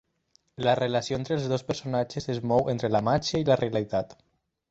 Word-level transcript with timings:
La 0.67 0.71
relació 0.79 1.17
entre 1.21 1.35
els 1.39 1.45
dos 1.51 1.65
personatges 1.67 2.27
es 2.35 2.41
mou 2.53 2.73
entre 2.73 2.91
la 2.95 3.03
màgia 3.09 3.43
i 3.43 3.47
la 3.51 3.61
realitat. 3.63 4.17